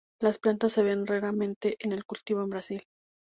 Las 0.19 0.39
plantas 0.39 0.71
se 0.71 0.81
ven 0.81 1.05
raramente 1.05 1.77
en 1.79 1.91
el 1.91 2.05
cultivo 2.05 2.41
en 2.41 2.49
Brasil. 2.49 2.87